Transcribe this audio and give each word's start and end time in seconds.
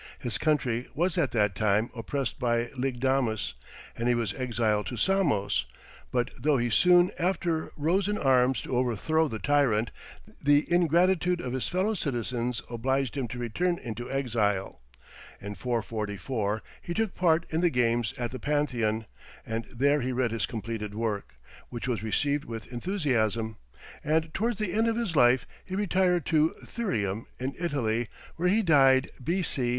His 0.17 0.39
country 0.39 0.87
was 0.95 1.15
at 1.15 1.29
that 1.33 1.53
time 1.53 1.91
oppressed 1.95 2.39
by 2.39 2.69
Lygdamis, 2.75 3.53
and 3.95 4.07
he 4.07 4.15
was 4.15 4.33
exiled 4.33 4.87
to 4.87 4.97
Samos; 4.97 5.67
but 6.11 6.31
though 6.39 6.57
he 6.57 6.71
soon 6.71 7.11
after 7.19 7.71
rose 7.77 8.07
in 8.07 8.17
arms 8.17 8.61
to 8.63 8.75
overthrow 8.75 9.27
the 9.27 9.37
tyrant, 9.37 9.91
the 10.41 10.65
ingratitude 10.73 11.39
of 11.39 11.53
his 11.53 11.67
fellow 11.67 11.93
citizens 11.93 12.63
obliged 12.67 13.15
him 13.15 13.27
to 13.27 13.37
return 13.37 13.77
into 13.77 14.09
exile. 14.11 14.81
In 15.39 15.53
444 15.53 16.63
he 16.81 16.95
took 16.95 17.13
part 17.13 17.45
in 17.51 17.61
the 17.61 17.69
games 17.69 18.15
at 18.17 18.31
the 18.31 18.39
Pantheon, 18.39 19.05
and 19.45 19.65
there 19.65 20.01
he 20.01 20.11
read 20.11 20.31
his 20.31 20.47
completed 20.47 20.95
work, 20.95 21.35
which 21.69 21.87
was 21.87 22.01
received 22.01 22.45
with 22.45 22.73
enthusiasm, 22.73 23.57
and 24.03 24.33
towards 24.33 24.57
the 24.57 24.73
end 24.73 24.87
of 24.87 24.95
his 24.95 25.15
life 25.15 25.45
he 25.63 25.75
retired 25.75 26.25
to 26.25 26.55
Thurium 26.65 27.27
in 27.39 27.53
Italy, 27.61 28.07
where 28.35 28.49
he 28.49 28.63
died, 28.63 29.07
B.C. 29.23 29.69